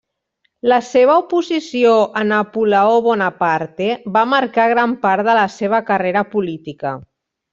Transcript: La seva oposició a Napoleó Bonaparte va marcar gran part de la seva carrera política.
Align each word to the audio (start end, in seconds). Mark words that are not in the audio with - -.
La 0.71 0.77
seva 0.85 1.17
oposició 1.23 1.91
a 2.21 2.23
Napoleó 2.31 2.95
Bonaparte 3.09 3.89
va 4.17 4.25
marcar 4.33 4.67
gran 4.73 4.97
part 5.05 5.29
de 5.29 5.39
la 5.41 5.47
seva 5.59 5.85
carrera 5.93 6.27
política. 6.35 6.95